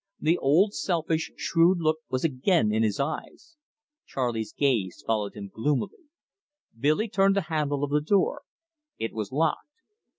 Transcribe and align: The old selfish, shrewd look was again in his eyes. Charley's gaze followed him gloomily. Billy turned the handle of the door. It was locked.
The 0.19 0.39
old 0.39 0.73
selfish, 0.73 1.31
shrewd 1.37 1.77
look 1.79 1.99
was 2.09 2.23
again 2.23 2.73
in 2.73 2.81
his 2.81 2.99
eyes. 2.99 3.55
Charley's 4.07 4.51
gaze 4.51 5.03
followed 5.05 5.35
him 5.35 5.51
gloomily. 5.53 6.09
Billy 6.75 7.07
turned 7.07 7.35
the 7.35 7.41
handle 7.53 7.83
of 7.83 7.91
the 7.91 8.01
door. 8.01 8.41
It 8.97 9.13
was 9.13 9.31
locked. 9.31 9.83